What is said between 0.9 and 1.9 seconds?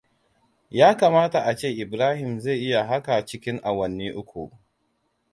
kamata a ce